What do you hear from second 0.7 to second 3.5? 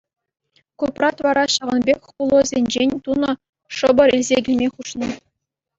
Купрат вара ҫавӑн пек хулӑсенчен тунӑ